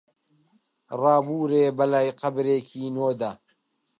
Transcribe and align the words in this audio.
ڕابوورێ 1.01 1.65
بەلای 1.77 2.15
قەبرێکی 2.19 2.85
نۆدا 2.95 3.31